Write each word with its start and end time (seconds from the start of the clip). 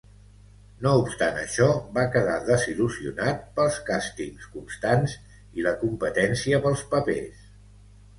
No 0.83 0.91
obstant 0.99 1.35
això, 1.41 1.65
va 1.97 2.05
quedar 2.15 2.37
desil·lusionat 2.47 3.43
pels 3.59 3.77
càstings 3.89 4.47
constants 4.55 5.13
i 5.61 5.67
la 5.67 5.75
competència 5.83 6.61
pels 6.65 6.83
papers. 6.95 7.45